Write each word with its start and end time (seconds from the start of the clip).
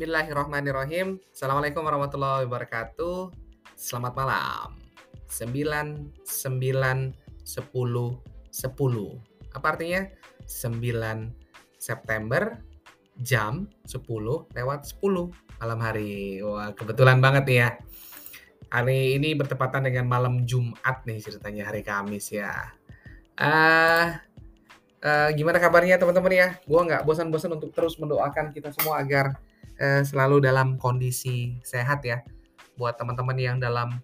Bismillahirrahmanirrahim. 0.00 1.20
Assalamualaikum 1.28 1.84
warahmatullahi 1.84 2.48
wabarakatuh. 2.48 3.36
Selamat 3.76 4.16
malam. 4.16 4.72
9 5.28 6.24
9 6.24 6.24
10 6.24 7.12
10. 7.44 8.16
Apa 9.52 9.66
artinya? 9.76 10.08
9 10.48 11.76
September 11.76 12.64
jam 13.20 13.68
10 13.84 14.48
lewat 14.56 14.88
10 14.88 15.36
malam 15.60 15.78
hari. 15.84 16.40
Wah, 16.48 16.72
kebetulan 16.72 17.20
banget 17.20 17.44
nih 17.44 17.58
ya. 17.60 17.70
Hari 18.72 19.20
ini 19.20 19.36
bertepatan 19.36 19.84
dengan 19.84 20.08
malam 20.08 20.48
Jumat 20.48 21.04
nih 21.04 21.20
ceritanya 21.20 21.68
hari 21.68 21.84
Kamis 21.84 22.32
ya. 22.32 22.72
Ah, 23.36 24.24
uh, 25.04 25.28
gimana 25.36 25.60
kabarnya 25.60 26.00
teman-teman 26.00 26.32
ya? 26.32 26.48
Gua 26.64 26.88
nggak 26.88 27.04
bosan-bosan 27.04 27.52
untuk 27.52 27.76
terus 27.76 28.00
mendoakan 28.00 28.56
kita 28.56 28.72
semua 28.72 29.04
agar 29.04 29.49
uh, 29.80 30.02
selalu 30.04 30.44
dalam 30.44 30.76
kondisi 30.76 31.58
sehat 31.64 32.04
ya. 32.04 32.20
Buat 32.76 33.00
teman-teman 33.00 33.36
yang 33.40 33.56
dalam 33.56 33.98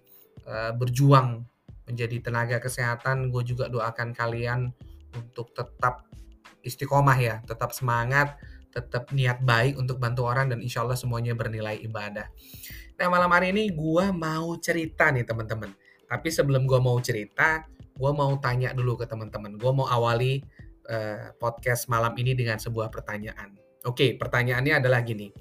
uh, 0.49 0.71
berjuang 0.73 1.45
menjadi 1.87 2.19
tenaga 2.19 2.57
kesehatan, 2.59 3.31
gue 3.31 3.43
juga 3.47 3.71
doakan 3.71 4.11
kalian 4.11 4.73
untuk 5.15 5.55
tetap 5.55 6.03
istiqomah 6.65 7.15
ya, 7.15 7.39
tetap 7.47 7.71
semangat, 7.71 8.35
tetap 8.75 9.09
niat 9.15 9.39
baik 9.41 9.79
untuk 9.79 9.97
bantu 9.97 10.27
orang 10.27 10.51
dan 10.51 10.59
insya 10.59 10.83
Allah 10.83 10.99
semuanya 10.99 11.31
bernilai 11.33 11.79
ibadah. 11.81 12.27
Nah 12.97 13.07
malam 13.07 13.29
hari 13.31 13.55
ini 13.55 13.71
gue 13.71 14.05
mau 14.11 14.57
cerita 14.59 15.09
nih 15.13 15.23
teman-teman. 15.23 15.71
Tapi 16.07 16.29
sebelum 16.31 16.67
gue 16.67 16.79
mau 16.79 16.95
cerita, 17.03 17.63
gue 17.95 18.11
mau 18.11 18.31
tanya 18.39 18.71
dulu 18.71 18.99
ke 18.99 19.05
teman-teman. 19.07 19.55
Gue 19.59 19.71
mau 19.71 19.87
awali 19.87 20.39
uh, 20.87 21.31
podcast 21.35 21.87
malam 21.91 22.15
ini 22.15 22.35
dengan 22.35 22.59
sebuah 22.59 22.91
pertanyaan. 22.91 23.57
Oke, 23.87 24.15
pertanyaannya 24.19 24.83
adalah 24.83 24.99
gini. 25.03 25.31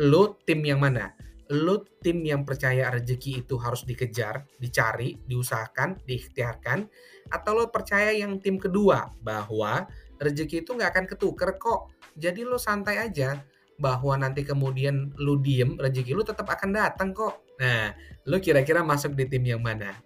Lo 0.00 0.40
tim 0.48 0.64
yang 0.64 0.80
mana? 0.80 1.12
Lo 1.52 1.84
tim 2.00 2.24
yang 2.24 2.48
percaya 2.48 2.88
rezeki 2.88 3.44
itu 3.44 3.60
harus 3.60 3.84
dikejar, 3.84 4.48
dicari, 4.56 5.20
diusahakan, 5.28 6.00
diikhtiarkan, 6.08 6.88
atau 7.28 7.52
lo 7.52 7.68
percaya 7.68 8.08
yang 8.16 8.40
tim 8.40 8.56
kedua 8.56 9.12
bahwa 9.20 9.84
rezeki 10.16 10.64
itu 10.64 10.72
nggak 10.72 10.96
akan 10.96 11.04
ketuker 11.04 11.60
kok. 11.60 11.92
Jadi 12.16 12.48
lo 12.48 12.56
santai 12.56 12.96
aja 12.96 13.44
bahwa 13.76 14.16
nanti 14.16 14.40
kemudian 14.40 15.12
lo 15.20 15.36
diem, 15.36 15.76
rezeki 15.76 16.16
lo 16.16 16.24
tetap 16.24 16.48
akan 16.48 16.72
datang 16.72 17.12
kok. 17.12 17.44
Nah, 17.60 17.92
lo 18.24 18.40
kira-kira 18.40 18.80
masuk 18.80 19.12
di 19.12 19.28
tim 19.28 19.44
yang 19.44 19.60
mana? 19.60 20.00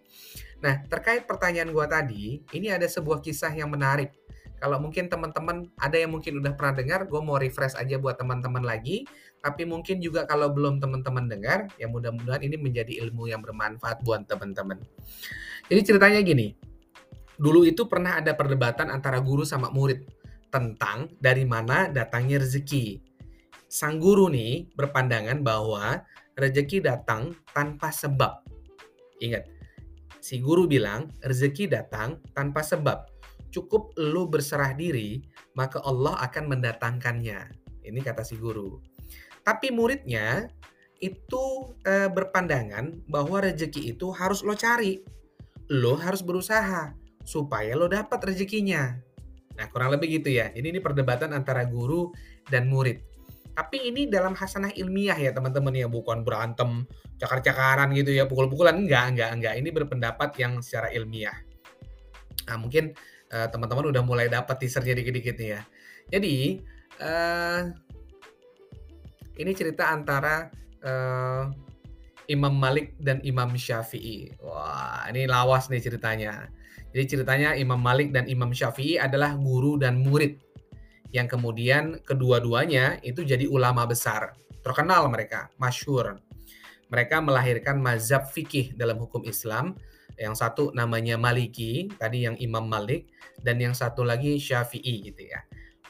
Nah, 0.59 0.83
terkait 0.91 1.23
pertanyaan 1.23 1.71
gue 1.71 1.87
tadi, 1.87 2.25
ini 2.51 2.67
ada 2.67 2.91
sebuah 2.91 3.23
kisah 3.23 3.55
yang 3.55 3.71
menarik 3.71 4.11
kalau 4.65 4.81
mungkin 4.81 5.13
teman-teman 5.13 5.69
ada 5.77 5.93
yang 6.01 6.17
mungkin 6.17 6.41
udah 6.41 6.57
pernah 6.57 6.73
dengar, 6.81 7.05
gue 7.05 7.21
mau 7.21 7.37
refresh 7.37 7.77
aja 7.77 8.01
buat 8.01 8.17
teman-teman 8.17 8.65
lagi. 8.65 9.05
Tapi 9.45 9.69
mungkin 9.69 10.01
juga 10.01 10.25
kalau 10.25 10.49
belum 10.49 10.81
teman-teman 10.81 11.29
dengar, 11.29 11.69
ya 11.77 11.85
mudah-mudahan 11.85 12.41
ini 12.49 12.57
menjadi 12.57 12.97
ilmu 13.05 13.29
yang 13.29 13.45
bermanfaat 13.45 14.01
buat 14.01 14.25
teman-teman. 14.25 14.81
Jadi 15.69 15.81
ceritanya 15.85 16.25
gini, 16.25 16.57
dulu 17.37 17.69
itu 17.69 17.85
pernah 17.85 18.17
ada 18.17 18.33
perdebatan 18.33 18.89
antara 18.89 19.21
guru 19.21 19.45
sama 19.45 19.69
murid 19.69 20.01
tentang 20.49 21.13
dari 21.21 21.45
mana 21.45 21.93
datangnya 21.93 22.41
rezeki. 22.41 23.05
Sang 23.69 24.01
guru 24.01 24.33
nih 24.33 24.73
berpandangan 24.73 25.45
bahwa 25.45 26.01
rezeki 26.41 26.81
datang 26.81 27.37
tanpa 27.53 27.93
sebab. 27.93 28.41
Ingat, 29.21 29.45
si 30.25 30.41
guru 30.41 30.65
bilang 30.65 31.13
rezeki 31.21 31.69
datang 31.69 32.17
tanpa 32.33 32.65
sebab 32.65 33.13
cukup 33.53 33.93
lu 34.01 34.25
berserah 34.25 34.73
diri, 34.73 35.21
maka 35.53 35.85
Allah 35.85 36.17
akan 36.25 36.57
mendatangkannya. 36.57 37.41
Ini 37.85 38.01
kata 38.01 38.25
si 38.25 38.41
guru. 38.41 38.94
Tapi 39.45 39.69
muridnya 39.69 40.49
itu 41.05 41.77
e, 41.85 42.09
berpandangan 42.09 43.05
bahwa 43.05 43.45
rezeki 43.45 43.93
itu 43.93 44.09
harus 44.17 44.41
lo 44.41 44.57
cari. 44.57 45.05
Lo 45.69 46.01
harus 46.01 46.25
berusaha 46.25 46.97
supaya 47.25 47.77
lo 47.77 47.89
dapat 47.89 48.33
rezekinya. 48.33 48.97
Nah, 49.55 49.67
kurang 49.71 49.95
lebih 49.95 50.21
gitu 50.21 50.33
ya. 50.33 50.51
Ini 50.51 50.75
ini 50.75 50.81
perdebatan 50.81 51.37
antara 51.37 51.69
guru 51.69 52.11
dan 52.49 52.67
murid. 52.73 53.05
Tapi 53.55 53.87
ini 53.87 54.11
dalam 54.11 54.35
hasanah 54.35 54.75
ilmiah 54.75 55.15
ya 55.15 55.31
teman-teman 55.31 55.71
ya, 55.77 55.87
bukan 55.87 56.27
berantem 56.27 56.89
cakar-cakaran 57.23 57.95
gitu 57.95 58.11
ya, 58.11 58.27
pukul-pukulan 58.27 58.75
enggak, 58.75 59.15
enggak, 59.15 59.31
enggak. 59.31 59.55
Ini 59.63 59.69
berpendapat 59.71 60.31
yang 60.43 60.59
secara 60.59 60.91
ilmiah. 60.91 61.39
Nah, 62.51 62.57
mungkin 62.59 62.99
uh, 63.31 63.47
teman-teman 63.47 63.95
udah 63.95 64.03
mulai 64.03 64.27
dapat 64.27 64.59
teasernya 64.59 64.99
dikit-dikit 64.99 65.39
nih 65.39 65.49
ya. 65.55 65.61
Jadi 66.11 66.35
uh, 66.99 67.61
ini 69.39 69.53
cerita 69.53 69.91
antara 69.91 70.51
uh, 70.85 71.51
Imam 72.31 72.55
Malik 72.57 72.97
dan 73.03 73.21
Imam 73.27 73.53
Syafi'i. 73.53 74.33
Wah, 74.41 75.05
ini 75.13 75.29
lawas 75.29 75.69
nih 75.69 75.83
ceritanya. 75.83 76.49
Jadi 76.95 77.05
ceritanya 77.19 77.59
Imam 77.59 77.83
Malik 77.83 78.15
dan 78.15 78.31
Imam 78.31 78.55
Syafi'i 78.55 78.97
adalah 78.97 79.35
guru 79.35 79.77
dan 79.77 80.01
murid 80.01 80.39
yang 81.15 81.31
kemudian 81.31 82.03
kedua-duanya 82.03 82.99
itu 83.03 83.23
jadi 83.23 83.47
ulama 83.47 83.87
besar. 83.87 84.35
Terkenal 84.63 85.07
mereka, 85.11 85.51
masyur. 85.61 86.19
Mereka 86.89 87.21
melahirkan 87.21 87.83
mazhab 87.83 88.31
fikih 88.31 88.75
dalam 88.79 88.99
hukum 88.99 89.27
Islam 89.27 89.75
yang 90.15 90.39
satu 90.39 90.71
namanya 90.71 91.19
Maliki, 91.19 91.91
tadi 91.99 92.23
yang 92.27 92.39
Imam 92.39 92.67
Malik, 92.67 93.11
dan 93.43 93.59
yang 93.59 93.75
satu 93.75 94.07
lagi 94.07 94.39
Syafi'i 94.39 95.11
gitu 95.11 95.27
ya. 95.27 95.43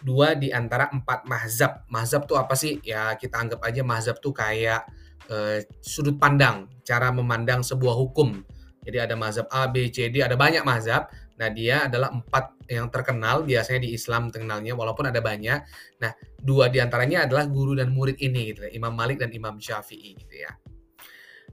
Dua 0.04 0.36
di 0.36 0.52
antara 0.52 0.92
empat 0.92 1.24
mazhab. 1.24 1.88
Mazhab 1.88 2.28
tuh 2.28 2.36
apa 2.36 2.52
sih? 2.52 2.76
Ya 2.84 3.16
kita 3.16 3.40
anggap 3.40 3.64
aja 3.64 3.80
mazhab 3.80 4.20
tuh 4.20 4.36
kayak 4.36 4.84
eh, 5.32 5.64
sudut 5.80 6.20
pandang, 6.20 6.68
cara 6.84 7.08
memandang 7.08 7.64
sebuah 7.64 7.96
hukum. 7.96 8.44
Jadi 8.84 9.00
ada 9.00 9.16
mazhab 9.16 9.48
A, 9.48 9.64
B, 9.64 9.88
C, 9.88 10.12
D, 10.12 10.20
ada 10.20 10.36
banyak 10.36 10.60
mazhab. 10.60 11.08
Nah 11.40 11.48
dia 11.48 11.88
adalah 11.88 12.12
empat 12.12 12.68
yang 12.68 12.92
terkenal 12.92 13.42
biasanya 13.42 13.80
di 13.88 13.96
Islam 13.96 14.28
terkenalnya 14.28 14.76
walaupun 14.76 15.08
ada 15.08 15.24
banyak. 15.24 15.58
Nah 15.98 16.12
dua 16.36 16.68
di 16.68 16.78
antaranya 16.84 17.24
adalah 17.24 17.48
guru 17.48 17.72
dan 17.72 17.90
murid 17.90 18.20
ini 18.20 18.52
gitu 18.52 18.68
ya, 18.68 18.70
Imam 18.76 18.92
Malik 18.92 19.24
dan 19.24 19.32
Imam 19.32 19.56
Syafi'i 19.56 20.20
gitu 20.20 20.36
ya. 20.36 20.52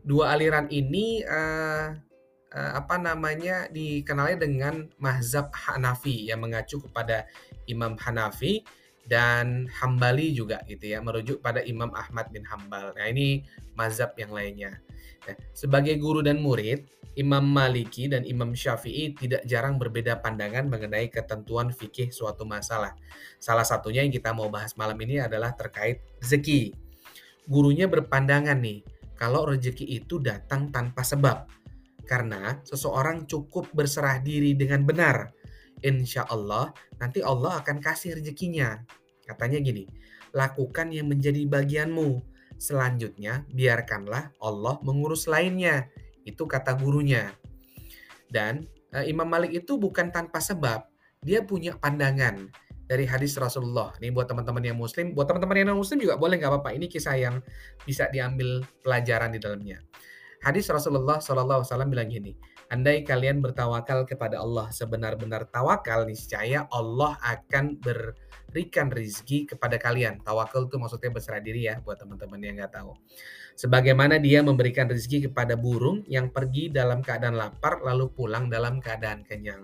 Dua 0.04 0.36
aliran 0.36 0.68
ini 0.70 1.24
uh, 1.24 2.11
uh, 2.56 2.72
apa 2.80 3.00
namanya 3.00 3.68
dikenalnya 3.72 4.38
dengan 4.44 4.76
mazhab 5.00 5.52
Hanafi 5.56 6.28
yang 6.28 6.44
mengacu 6.44 6.80
kepada 6.84 7.28
Imam 7.68 7.96
Hanafi 7.96 8.64
dan 9.08 9.66
Hambali 9.82 10.32
juga 10.32 10.62
gitu 10.70 10.94
ya 10.94 11.02
merujuk 11.02 11.42
pada 11.42 11.66
Imam 11.66 11.90
Ahmad 11.98 12.30
bin 12.30 12.46
Hambal. 12.46 12.94
Nah 12.94 13.08
ini 13.10 13.44
mazhab 13.74 14.14
yang 14.16 14.32
lainnya. 14.32 14.78
Nah, 15.26 15.38
sebagai 15.54 15.98
guru 16.02 16.26
dan 16.26 16.42
murid, 16.42 16.86
Imam 17.20 17.44
Maliki 17.44 18.08
dan 18.08 18.24
Imam 18.24 18.56
Syafi'i 18.56 19.12
tidak 19.14 19.44
jarang 19.44 19.76
berbeda 19.76 20.24
pandangan 20.24 20.66
mengenai 20.72 21.12
ketentuan 21.12 21.70
fikih 21.76 22.08
suatu 22.10 22.48
masalah. 22.48 22.96
Salah 23.36 23.68
satunya 23.68 24.02
yang 24.02 24.14
kita 24.14 24.32
mau 24.32 24.48
bahas 24.48 24.74
malam 24.80 24.96
ini 25.04 25.20
adalah 25.20 25.52
terkait 25.52 26.00
rezeki. 26.24 26.72
Gurunya 27.52 27.92
berpandangan 27.92 28.56
nih, 28.64 28.82
kalau 29.20 29.44
rezeki 29.44 29.86
itu 30.02 30.24
datang 30.24 30.72
tanpa 30.72 31.04
sebab 31.04 31.61
karena 32.12 32.60
seseorang 32.68 33.24
cukup 33.24 33.72
berserah 33.72 34.20
diri 34.20 34.52
dengan 34.52 34.84
benar. 34.84 35.32
Insya 35.80 36.28
Allah 36.28 36.76
nanti 37.00 37.24
Allah 37.24 37.64
akan 37.64 37.80
kasih 37.80 38.20
rezekinya. 38.20 38.84
Katanya 39.24 39.64
gini, 39.64 39.88
lakukan 40.36 40.92
yang 40.92 41.08
menjadi 41.08 41.48
bagianmu. 41.48 42.20
Selanjutnya 42.60 43.48
biarkanlah 43.48 44.36
Allah 44.44 44.76
mengurus 44.84 45.32
lainnya. 45.32 45.88
Itu 46.28 46.52
kata 46.52 46.76
gurunya. 46.76 47.32
Dan 48.28 48.68
e, 48.92 49.08
Imam 49.08 49.26
Malik 49.26 49.64
itu 49.64 49.80
bukan 49.80 50.12
tanpa 50.12 50.44
sebab. 50.44 50.84
Dia 51.24 51.48
punya 51.48 51.80
pandangan 51.80 52.52
dari 52.92 53.08
hadis 53.08 53.40
Rasulullah. 53.40 53.96
Ini 54.04 54.12
buat 54.12 54.28
teman-teman 54.28 54.62
yang 54.68 54.76
muslim, 54.76 55.16
buat 55.16 55.32
teman-teman 55.32 55.64
yang 55.64 55.68
non 55.72 55.80
muslim 55.80 55.96
juga 56.04 56.20
boleh 56.20 56.36
nggak 56.36 56.52
apa-apa. 56.52 56.76
Ini 56.76 56.92
kisah 56.92 57.16
yang 57.16 57.40
bisa 57.88 58.12
diambil 58.12 58.68
pelajaran 58.84 59.32
di 59.32 59.40
dalamnya. 59.40 59.80
Hadis 60.42 60.66
Rasulullah 60.74 61.22
SAW 61.22 61.62
bilang 61.86 62.10
gini, 62.10 62.34
andai 62.74 63.06
kalian 63.06 63.46
bertawakal 63.46 64.10
kepada 64.10 64.42
Allah 64.42 64.74
sebenar-benar 64.74 65.46
tawakal, 65.54 66.10
niscaya 66.10 66.66
Allah 66.74 67.14
akan 67.22 67.78
berikan 68.50 68.90
rizki 68.90 69.46
kepada 69.46 69.78
kalian. 69.78 70.18
Tawakal 70.26 70.66
itu 70.66 70.82
maksudnya 70.82 71.14
berserah 71.14 71.46
diri 71.46 71.70
ya 71.70 71.78
buat 71.86 72.02
teman-teman 72.02 72.42
yang 72.42 72.58
nggak 72.58 72.74
tahu. 72.74 72.98
Sebagaimana 73.54 74.18
dia 74.18 74.42
memberikan 74.42 74.90
rizki 74.90 75.22
kepada 75.22 75.54
burung 75.54 76.02
yang 76.10 76.34
pergi 76.34 76.74
dalam 76.74 77.06
keadaan 77.06 77.38
lapar 77.38 77.86
lalu 77.86 78.10
pulang 78.10 78.50
dalam 78.50 78.82
keadaan 78.82 79.22
kenyang. 79.22 79.62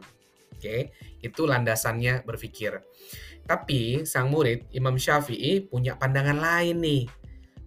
Oke, 0.53 0.93
itu 1.25 1.41
landasannya 1.45 2.21
berpikir. 2.21 2.77
Tapi 3.49 4.05
sang 4.05 4.29
murid 4.29 4.69
Imam 4.77 4.93
Syafi'i 4.93 5.65
punya 5.65 5.97
pandangan 5.97 6.37
lain 6.37 6.77
nih 6.83 7.03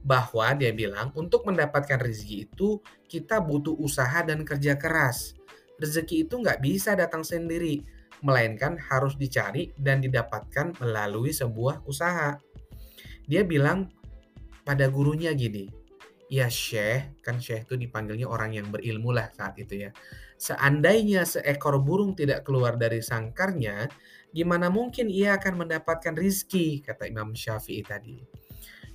bahwa 0.00 0.56
dia 0.56 0.73
bilang 0.73 1.12
untuk 1.12 1.44
mendapatkan 1.44 2.00
rezeki 2.00 2.49
itu 2.49 2.81
kita 3.05 3.41
butuh 3.44 3.76
usaha 3.76 4.25
dan 4.25 4.43
kerja 4.44 4.81
keras. 4.81 5.37
Rezeki 5.76 6.29
itu 6.29 6.41
nggak 6.41 6.61
bisa 6.61 6.97
datang 6.97 7.25
sendiri, 7.25 7.85
melainkan 8.25 8.76
harus 8.76 9.17
dicari 9.17 9.73
dan 9.76 10.00
didapatkan 10.05 10.76
melalui 10.81 11.32
sebuah 11.32 11.85
usaha. 11.88 12.37
Dia 13.25 13.44
bilang 13.44 13.88
pada 14.64 14.88
gurunya 14.93 15.32
gini, 15.32 15.69
"Ya 16.29 16.49
Syekh," 16.53 17.20
kan 17.25 17.41
Syekh 17.41 17.69
itu 17.69 17.75
dipanggilnya 17.81 18.29
orang 18.29 18.56
yang 18.56 18.69
berilmu 18.69 19.12
lah 19.12 19.32
saat 19.32 19.56
itu 19.56 19.88
ya. 19.88 19.91
"Seandainya 20.37 21.25
seekor 21.25 21.81
burung 21.81 22.17
tidak 22.17 22.44
keluar 22.44 22.76
dari 22.76 23.00
sangkarnya, 23.00 23.88
gimana 24.32 24.69
mungkin 24.69 25.08
ia 25.08 25.37
akan 25.41 25.64
mendapatkan 25.64 26.17
rizki?" 26.17 26.85
kata 26.85 27.08
Imam 27.08 27.32
Syafi'i 27.32 27.85
tadi. 27.85 28.40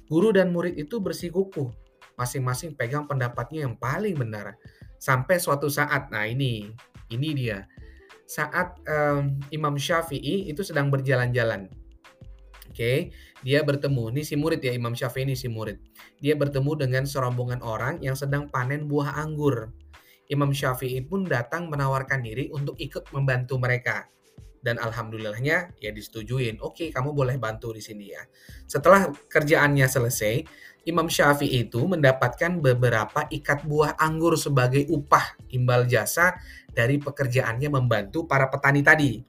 Guru 0.06 0.30
dan 0.30 0.54
murid 0.54 0.78
itu 0.78 1.02
bersikukuh, 1.02 1.74
masing-masing 2.14 2.78
pegang 2.78 3.10
pendapatnya 3.10 3.66
yang 3.66 3.74
paling 3.78 4.14
benar. 4.14 4.58
Sampai 5.02 5.42
suatu 5.42 5.66
saat, 5.66 6.14
nah 6.14 6.30
ini, 6.30 6.70
ini 7.10 7.30
dia. 7.34 7.66
Saat 8.26 8.82
um, 8.86 9.38
Imam 9.50 9.78
Syafi'i 9.78 10.50
itu 10.50 10.62
sedang 10.62 10.90
berjalan-jalan. 10.94 11.70
Oke, 12.66 12.76
okay? 12.76 12.98
dia 13.46 13.64
bertemu, 13.64 14.12
ini 14.12 14.22
si 14.26 14.36
murid 14.36 14.60
ya 14.60 14.74
Imam 14.76 14.94
Syafi'i 14.94 15.26
ini 15.26 15.38
si 15.38 15.50
murid. 15.50 15.82
Dia 16.22 16.38
bertemu 16.38 16.72
dengan 16.76 17.04
serombongan 17.06 17.62
orang 17.66 18.02
yang 18.02 18.18
sedang 18.18 18.50
panen 18.50 18.86
buah 18.86 19.18
anggur. 19.22 19.74
Imam 20.30 20.50
Syafi'i 20.50 21.06
pun 21.06 21.26
datang 21.26 21.70
menawarkan 21.70 22.26
diri 22.26 22.50
untuk 22.50 22.74
ikut 22.82 23.14
membantu 23.14 23.62
mereka 23.62 24.10
dan 24.66 24.82
alhamdulillahnya 24.82 25.78
ya 25.78 25.92
disetujuin. 25.94 26.58
Oke, 26.66 26.90
kamu 26.90 27.14
boleh 27.14 27.38
bantu 27.38 27.70
di 27.70 27.86
sini 27.86 28.10
ya. 28.10 28.26
Setelah 28.66 29.14
kerjaannya 29.30 29.86
selesai, 29.86 30.42
Imam 30.90 31.06
Syafi'i 31.06 31.70
itu 31.70 31.86
mendapatkan 31.86 32.58
beberapa 32.58 33.30
ikat 33.30 33.70
buah 33.70 33.94
anggur 34.02 34.34
sebagai 34.42 34.90
upah 34.90 35.38
imbal 35.54 35.86
jasa 35.86 36.34
dari 36.74 36.98
pekerjaannya 36.98 37.70
membantu 37.70 38.26
para 38.26 38.50
petani 38.50 38.82
tadi. 38.82 39.22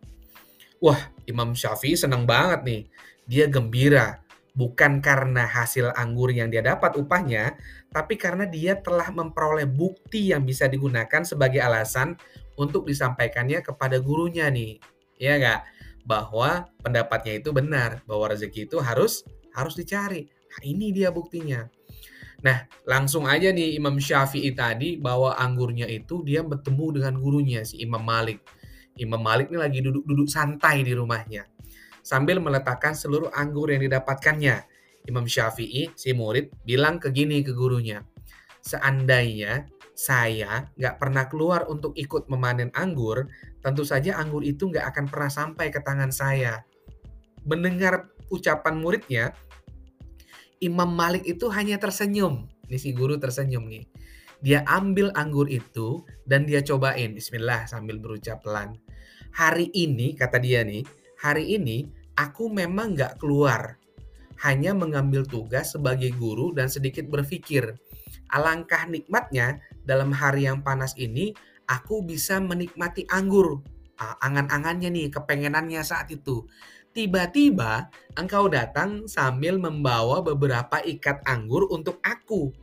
Wah, 0.81 1.13
Imam 1.29 1.53
Syafi'i 1.53 2.01
senang 2.01 2.25
banget 2.25 2.65
nih. 2.65 2.83
Dia 3.29 3.45
gembira 3.53 4.25
bukan 4.57 5.05
karena 5.05 5.45
hasil 5.45 5.93
anggur 5.93 6.33
yang 6.33 6.49
dia 6.49 6.65
dapat 6.65 6.97
upahnya, 6.97 7.61
tapi 7.93 8.17
karena 8.17 8.49
dia 8.49 8.81
telah 8.81 9.13
memperoleh 9.13 9.69
bukti 9.69 10.33
yang 10.33 10.49
bisa 10.49 10.65
digunakan 10.65 11.29
sebagai 11.29 11.61
alasan 11.61 12.17
untuk 12.57 12.89
disampaikannya 12.89 13.61
kepada 13.61 14.01
gurunya 14.01 14.49
nih 14.49 14.81
ya 15.17 15.37
nggak? 15.41 15.61
Bahwa 16.07 16.71
pendapatnya 16.81 17.43
itu 17.43 17.51
benar, 17.51 18.01
bahwa 18.07 18.31
rezeki 18.31 18.71
itu 18.71 18.79
harus 18.79 19.27
harus 19.57 19.75
dicari. 19.75 20.29
Nah, 20.29 20.61
ini 20.63 20.95
dia 20.95 21.11
buktinya. 21.11 21.67
Nah, 22.45 22.69
langsung 22.87 23.27
aja 23.27 23.51
nih 23.51 23.75
Imam 23.81 23.97
Syafi'i 23.97 24.53
tadi 24.53 25.01
bawa 25.01 25.41
anggurnya 25.41 25.89
itu 25.89 26.23
dia 26.23 26.45
bertemu 26.45 27.01
dengan 27.01 27.15
gurunya 27.19 27.61
si 27.67 27.81
Imam 27.83 28.05
Malik. 28.05 28.45
Imam 28.97 29.19
Malik 29.19 29.51
ini 29.51 29.59
lagi 29.59 29.81
duduk-duduk 29.83 30.29
santai 30.29 30.85
di 30.85 30.93
rumahnya 30.95 31.45
sambil 32.07 32.39
meletakkan 32.39 32.95
seluruh 32.95 33.35
anggur 33.35 33.75
yang 33.75 33.83
didapatkannya. 33.83 34.63
Imam 35.11 35.27
Syafi'i, 35.27 35.91
si 35.99 36.15
murid, 36.15 36.55
bilang 36.63 37.03
ke 37.03 37.11
gini 37.11 37.43
ke 37.43 37.51
gurunya, 37.51 38.07
seandainya 38.63 39.67
saya 39.95 40.71
nggak 40.75 40.99
pernah 40.99 41.27
keluar 41.27 41.67
untuk 41.67 41.95
ikut 41.99 42.31
memanen 42.31 42.71
anggur, 42.75 43.27
tentu 43.67 43.83
saja 43.83 44.15
anggur 44.23 44.47
itu 44.47 44.71
nggak 44.71 44.95
akan 44.95 45.05
pernah 45.11 45.27
sampai 45.27 45.75
ke 45.75 45.83
tangan 45.83 46.15
saya. 46.15 46.63
Mendengar 47.43 48.07
ucapan 48.31 48.79
muridnya, 48.79 49.35
Imam 50.63 50.87
Malik 50.87 51.27
itu 51.27 51.51
hanya 51.51 51.75
tersenyum. 51.83 52.47
Ini 52.71 52.79
si 52.79 52.95
guru 52.95 53.19
tersenyum 53.19 53.67
nih. 53.67 53.91
Dia 54.39 54.63
ambil 54.71 55.11
anggur 55.19 55.51
itu 55.51 56.07
dan 56.31 56.47
dia 56.47 56.63
cobain. 56.63 57.11
Bismillah 57.11 57.67
sambil 57.67 57.99
berucap 57.99 58.47
pelan. 58.47 58.79
Hari 59.35 59.75
ini, 59.75 60.15
kata 60.15 60.39
dia 60.39 60.63
nih, 60.63 60.87
hari 61.19 61.59
ini 61.59 61.91
aku 62.15 62.47
memang 62.47 62.95
nggak 62.95 63.19
keluar. 63.19 63.83
Hanya 64.47 64.79
mengambil 64.79 65.27
tugas 65.27 65.75
sebagai 65.75 66.15
guru 66.15 66.55
dan 66.55 66.71
sedikit 66.71 67.11
berpikir. 67.11 67.75
Alangkah 68.31 68.87
nikmatnya 68.87 69.59
dalam 69.83 70.15
hari 70.15 70.47
yang 70.47 70.63
panas 70.63 70.95
ini 70.95 71.35
aku 71.67 72.03
bisa 72.07 72.39
menikmati 72.39 73.07
anggur. 73.11 73.63
Ah, 73.97 74.17
angan-angannya 74.23 74.93
nih, 74.93 75.09
kepengenannya 75.13 75.83
saat 75.83 76.13
itu. 76.13 76.47
Tiba-tiba 76.97 77.93
engkau 78.17 78.49
datang 78.49 79.05
sambil 79.05 79.61
membawa 79.61 80.25
beberapa 80.25 80.81
ikat 80.81 81.21
anggur 81.29 81.69
untuk 81.69 82.01
aku. 82.01 82.57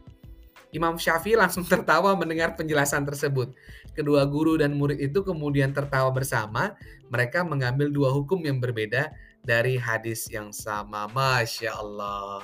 Imam 0.74 0.98
Syafi'i 0.98 1.38
langsung 1.38 1.62
tertawa 1.72 2.18
mendengar 2.18 2.58
penjelasan 2.58 3.06
tersebut. 3.06 3.54
Kedua 3.94 4.26
guru 4.26 4.58
dan 4.58 4.74
murid 4.74 4.98
itu 4.98 5.22
kemudian 5.22 5.70
tertawa 5.70 6.10
bersama. 6.10 6.74
Mereka 7.14 7.46
mengambil 7.46 7.94
dua 7.94 8.10
hukum 8.10 8.42
yang 8.42 8.58
berbeda 8.58 9.14
dari 9.46 9.78
hadis 9.78 10.26
yang 10.34 10.50
sama. 10.50 11.06
Masya 11.14 11.78
Allah. 11.78 12.42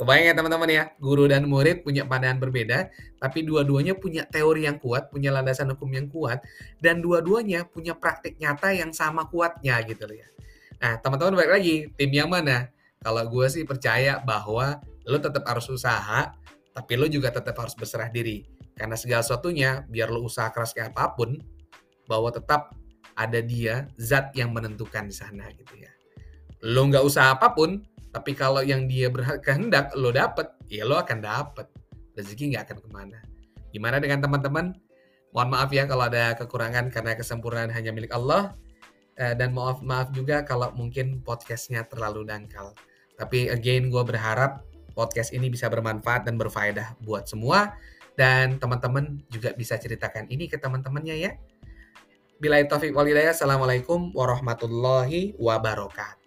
Kebayang 0.00 0.32
ya 0.32 0.34
teman-teman 0.34 0.70
ya, 0.72 0.84
guru 0.96 1.28
dan 1.28 1.44
murid 1.44 1.84
punya 1.84 2.08
pandangan 2.08 2.40
berbeda, 2.40 2.88
tapi 3.20 3.44
dua-duanya 3.44 3.92
punya 3.92 4.24
teori 4.24 4.64
yang 4.64 4.80
kuat, 4.80 5.12
punya 5.12 5.28
landasan 5.28 5.68
hukum 5.76 5.92
yang 5.92 6.08
kuat, 6.08 6.40
dan 6.80 7.04
dua-duanya 7.04 7.68
punya 7.68 7.92
praktik 7.92 8.40
nyata 8.40 8.72
yang 8.72 8.96
sama 8.96 9.28
kuatnya 9.28 9.76
gitu 9.84 10.08
ya. 10.08 10.24
Nah 10.80 10.96
teman-teman 11.04 11.36
balik 11.36 11.52
lagi, 11.52 11.76
tim 12.00 12.16
yang 12.16 12.32
mana? 12.32 12.72
Kalau 13.04 13.28
gue 13.28 13.44
sih 13.52 13.68
percaya 13.68 14.24
bahwa 14.24 14.80
lo 15.04 15.20
tetap 15.20 15.44
harus 15.44 15.68
usaha, 15.68 16.32
tapi 16.72 16.92
lo 16.96 17.04
juga 17.04 17.28
tetap 17.28 17.60
harus 17.60 17.76
berserah 17.76 18.08
diri. 18.08 18.48
Karena 18.72 18.96
segala 18.96 19.20
sesuatunya, 19.20 19.84
biar 19.84 20.08
lo 20.08 20.24
usaha 20.24 20.48
keras 20.48 20.72
kayak 20.72 20.96
apa 20.96 21.12
pun, 21.12 21.36
bahwa 22.08 22.32
tetap 22.32 22.72
ada 23.20 23.44
dia, 23.44 23.84
zat 24.00 24.32
yang 24.32 24.56
menentukan 24.56 25.04
di 25.04 25.12
sana 25.12 25.44
gitu 25.52 25.76
ya. 25.76 25.92
Lo 26.64 26.88
nggak 26.88 27.04
usaha 27.04 27.36
apa 27.36 27.52
pun, 27.52 27.84
tapi 28.10 28.34
kalau 28.34 28.62
yang 28.66 28.90
dia 28.90 29.06
berkehendak 29.06 29.94
lo 29.94 30.10
dapet, 30.10 30.50
ya 30.66 30.82
lo 30.82 30.98
akan 30.98 31.22
dapet. 31.22 31.66
Rezeki 32.18 32.54
nggak 32.54 32.62
akan 32.66 32.78
ke 32.82 32.88
mana. 32.90 33.18
Gimana 33.70 34.02
dengan 34.02 34.18
teman-teman? 34.18 34.74
Mohon 35.30 35.48
maaf 35.54 35.70
ya 35.70 35.86
kalau 35.86 36.10
ada 36.10 36.34
kekurangan 36.34 36.90
karena 36.90 37.14
kesempurnaan 37.14 37.70
hanya 37.70 37.94
milik 37.94 38.10
Allah. 38.10 38.58
Eh, 39.14 39.38
dan 39.38 39.54
maaf 39.54 39.78
maaf 39.78 40.10
juga 40.10 40.42
kalau 40.42 40.74
mungkin 40.74 41.22
podcastnya 41.22 41.86
terlalu 41.86 42.26
dangkal. 42.26 42.74
Tapi 43.14 43.46
again 43.46 43.94
gue 43.94 44.02
berharap 44.02 44.66
podcast 44.98 45.30
ini 45.30 45.46
bisa 45.46 45.70
bermanfaat 45.70 46.26
dan 46.26 46.34
berfaedah 46.34 46.98
buat 47.06 47.30
semua. 47.30 47.78
Dan 48.18 48.58
teman-teman 48.58 49.22
juga 49.30 49.54
bisa 49.54 49.78
ceritakan 49.78 50.26
ini 50.34 50.50
ke 50.50 50.58
teman-temannya 50.58 51.14
ya. 51.14 51.30
Bila 52.42 52.58
taufik 52.66 52.90
walidaya, 52.90 53.30
Assalamualaikum 53.30 54.16
warahmatullahi 54.16 55.38
wabarakatuh. 55.38 56.19